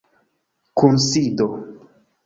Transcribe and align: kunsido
kunsido 0.77 1.47